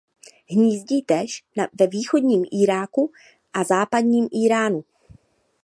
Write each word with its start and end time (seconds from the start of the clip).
Hnízdí 0.49 1.01
též 1.01 1.43
ve 1.79 1.87
východním 1.87 2.45
Iráku 2.51 3.11
a 3.53 3.63
západním 3.63 4.27
Íránu. 4.33 4.83